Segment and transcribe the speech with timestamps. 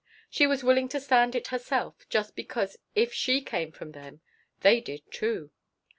[0.31, 4.21] She was willing to stand it herself, just because if she came from them
[4.61, 5.51] they did, too.